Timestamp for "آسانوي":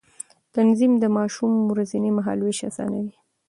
2.69-3.13